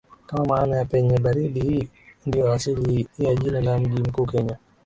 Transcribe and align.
kwa 0.27 0.45
maana 0.45 0.77
ya 0.77 0.85
penye 0.85 1.19
baridi 1.19 1.59
hii 1.59 1.89
ndio 2.25 2.53
asili 2.53 3.07
ya 3.17 3.35
jina 3.35 3.61
la 3.61 3.79
mji 3.79 4.01
mkuu 4.03 4.25
Kenya 4.25 4.57